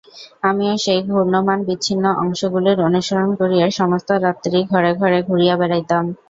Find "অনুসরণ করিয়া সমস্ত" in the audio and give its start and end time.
2.87-4.09